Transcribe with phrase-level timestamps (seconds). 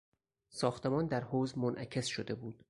[0.49, 2.59] ساختمان در حوض منعکس شده بود.